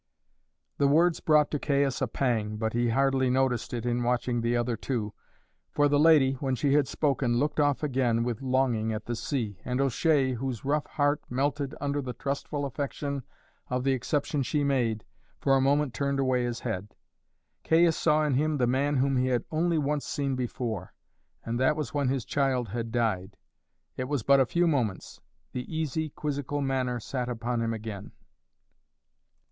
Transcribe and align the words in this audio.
The 0.79 0.87
words 0.87 1.19
brought 1.19 1.51
to 1.51 1.59
Caius 1.59 2.01
a 2.01 2.07
pang, 2.07 2.57
but 2.57 2.73
he 2.73 2.89
hardly 2.89 3.29
noticed 3.29 3.71
it 3.71 3.85
in 3.85 4.01
watching 4.01 4.41
the 4.41 4.57
other 4.57 4.75
two, 4.75 5.13
for 5.69 5.87
the 5.87 5.99
lady, 5.99 6.33
when 6.39 6.55
she 6.55 6.73
had 6.73 6.87
spoken, 6.87 7.37
looked 7.37 7.59
off 7.59 7.83
again 7.83 8.23
with 8.23 8.41
longing 8.41 8.91
at 8.91 9.05
the 9.05 9.15
sea, 9.15 9.59
and 9.63 9.79
O'Shea, 9.79 10.31
whose 10.33 10.65
rough 10.65 10.87
heart 10.87 11.21
melted 11.29 11.75
under 11.79 12.01
the 12.01 12.13
trustful 12.13 12.65
affection 12.65 13.21
of 13.69 13.83
the 13.83 13.91
exception 13.91 14.41
she 14.41 14.63
made, 14.63 15.03
for 15.39 15.55
a 15.55 15.61
moment 15.61 15.93
turned 15.93 16.19
away 16.19 16.45
his 16.45 16.61
head. 16.61 16.95
Caius 17.63 17.95
saw 17.95 18.25
in 18.25 18.33
him 18.33 18.57
the 18.57 18.65
man 18.65 18.97
whom 18.97 19.17
he 19.17 19.27
had 19.27 19.45
only 19.51 19.77
once 19.77 20.07
seen 20.07 20.35
before, 20.35 20.95
and 21.45 21.59
that 21.59 21.75
was 21.75 21.93
when 21.93 22.07
his 22.07 22.25
child 22.25 22.69
had 22.69 22.91
died. 22.91 23.37
It 23.97 24.05
was 24.05 24.23
but 24.23 24.39
a 24.39 24.47
few 24.47 24.65
moments; 24.65 25.21
the 25.51 25.71
easy 25.71 26.09
quizzical 26.09 26.59
manner 26.61 26.99
sat 26.99 27.29
upon 27.29 27.61
him 27.61 27.71
again. 27.71 28.13